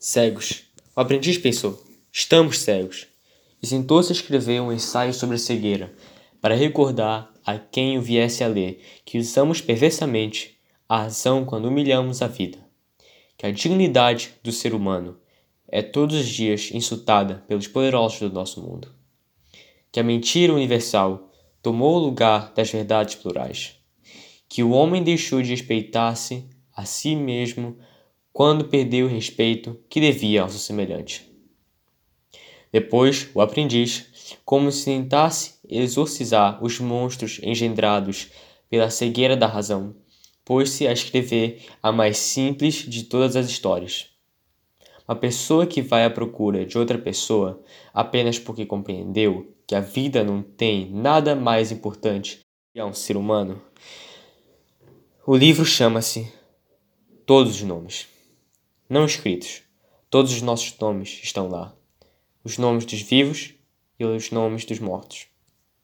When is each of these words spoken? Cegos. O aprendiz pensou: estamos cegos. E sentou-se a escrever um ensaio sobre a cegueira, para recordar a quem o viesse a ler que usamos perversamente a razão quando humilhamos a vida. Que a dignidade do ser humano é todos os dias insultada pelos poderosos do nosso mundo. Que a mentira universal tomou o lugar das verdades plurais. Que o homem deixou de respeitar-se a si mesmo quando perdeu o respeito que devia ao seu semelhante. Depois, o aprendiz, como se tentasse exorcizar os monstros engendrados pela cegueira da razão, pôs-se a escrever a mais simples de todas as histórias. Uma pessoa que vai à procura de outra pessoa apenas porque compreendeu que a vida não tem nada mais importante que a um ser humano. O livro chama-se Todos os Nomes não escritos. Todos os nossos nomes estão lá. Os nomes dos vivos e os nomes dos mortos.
Cegos. 0.00 0.62
O 0.94 1.00
aprendiz 1.00 1.38
pensou: 1.38 1.82
estamos 2.12 2.60
cegos. 2.60 3.08
E 3.60 3.66
sentou-se 3.66 4.12
a 4.12 4.14
escrever 4.14 4.60
um 4.60 4.72
ensaio 4.72 5.12
sobre 5.12 5.34
a 5.34 5.38
cegueira, 5.40 5.92
para 6.40 6.54
recordar 6.54 7.34
a 7.44 7.58
quem 7.58 7.98
o 7.98 8.00
viesse 8.00 8.44
a 8.44 8.46
ler 8.46 8.80
que 9.04 9.18
usamos 9.18 9.60
perversamente 9.60 10.56
a 10.88 10.98
razão 10.98 11.44
quando 11.44 11.66
humilhamos 11.66 12.22
a 12.22 12.28
vida. 12.28 12.58
Que 13.36 13.46
a 13.46 13.50
dignidade 13.50 14.34
do 14.40 14.52
ser 14.52 14.72
humano 14.72 15.18
é 15.66 15.82
todos 15.82 16.16
os 16.16 16.28
dias 16.28 16.70
insultada 16.72 17.44
pelos 17.48 17.66
poderosos 17.66 18.20
do 18.20 18.32
nosso 18.32 18.62
mundo. 18.62 18.94
Que 19.90 19.98
a 19.98 20.04
mentira 20.04 20.54
universal 20.54 21.28
tomou 21.60 21.96
o 21.96 22.04
lugar 22.04 22.52
das 22.54 22.70
verdades 22.70 23.16
plurais. 23.16 23.74
Que 24.48 24.62
o 24.62 24.70
homem 24.70 25.02
deixou 25.02 25.42
de 25.42 25.50
respeitar-se 25.50 26.48
a 26.72 26.84
si 26.84 27.16
mesmo 27.16 27.76
quando 28.38 28.66
perdeu 28.66 29.06
o 29.06 29.08
respeito 29.08 29.76
que 29.90 30.00
devia 30.00 30.42
ao 30.42 30.48
seu 30.48 30.60
semelhante. 30.60 31.28
Depois, 32.70 33.28
o 33.34 33.40
aprendiz, 33.40 34.38
como 34.44 34.70
se 34.70 34.84
tentasse 34.84 35.54
exorcizar 35.68 36.62
os 36.62 36.78
monstros 36.78 37.40
engendrados 37.42 38.28
pela 38.70 38.90
cegueira 38.90 39.36
da 39.36 39.48
razão, 39.48 39.96
pôs-se 40.44 40.86
a 40.86 40.92
escrever 40.92 41.64
a 41.82 41.90
mais 41.90 42.16
simples 42.16 42.76
de 42.76 43.02
todas 43.02 43.34
as 43.34 43.48
histórias. 43.48 44.10
Uma 45.08 45.16
pessoa 45.16 45.66
que 45.66 45.82
vai 45.82 46.04
à 46.04 46.10
procura 46.10 46.64
de 46.64 46.78
outra 46.78 46.96
pessoa 46.96 47.60
apenas 47.92 48.38
porque 48.38 48.64
compreendeu 48.64 49.52
que 49.66 49.74
a 49.74 49.80
vida 49.80 50.22
não 50.22 50.42
tem 50.44 50.88
nada 50.92 51.34
mais 51.34 51.72
importante 51.72 52.38
que 52.72 52.78
a 52.78 52.86
um 52.86 52.94
ser 52.94 53.16
humano. 53.16 53.60
O 55.26 55.34
livro 55.34 55.64
chama-se 55.64 56.32
Todos 57.26 57.56
os 57.56 57.62
Nomes 57.62 58.16
não 58.88 59.04
escritos. 59.04 59.62
Todos 60.08 60.32
os 60.32 60.40
nossos 60.40 60.78
nomes 60.78 61.20
estão 61.22 61.48
lá. 61.48 61.76
Os 62.42 62.56
nomes 62.56 62.86
dos 62.86 63.02
vivos 63.02 63.54
e 63.98 64.04
os 64.04 64.30
nomes 64.30 64.64
dos 64.64 64.78
mortos. 64.78 65.26